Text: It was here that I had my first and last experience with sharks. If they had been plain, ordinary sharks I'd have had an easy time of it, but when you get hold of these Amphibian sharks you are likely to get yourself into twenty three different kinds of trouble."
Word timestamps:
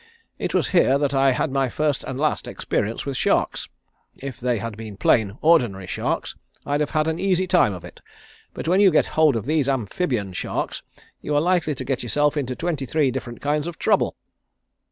It 0.39 0.55
was 0.55 0.69
here 0.69 0.97
that 0.97 1.13
I 1.13 1.29
had 1.29 1.51
my 1.51 1.69
first 1.69 2.03
and 2.05 2.19
last 2.19 2.47
experience 2.47 3.05
with 3.05 3.15
sharks. 3.15 3.69
If 4.17 4.39
they 4.39 4.57
had 4.57 4.75
been 4.75 4.97
plain, 4.97 5.37
ordinary 5.41 5.85
sharks 5.85 6.35
I'd 6.65 6.79
have 6.79 6.89
had 6.89 7.07
an 7.07 7.19
easy 7.19 7.45
time 7.45 7.71
of 7.71 7.85
it, 7.85 8.01
but 8.55 8.67
when 8.67 8.79
you 8.79 8.89
get 8.89 9.05
hold 9.13 9.35
of 9.35 9.45
these 9.45 9.69
Amphibian 9.69 10.33
sharks 10.33 10.81
you 11.21 11.35
are 11.35 11.39
likely 11.39 11.75
to 11.75 11.85
get 11.85 12.01
yourself 12.01 12.35
into 12.35 12.55
twenty 12.55 12.87
three 12.87 13.11
different 13.11 13.41
kinds 13.41 13.67
of 13.67 13.77
trouble." 13.77 14.15